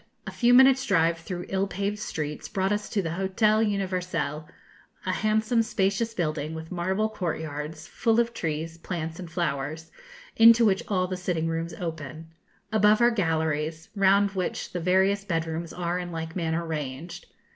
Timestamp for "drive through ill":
0.87-1.67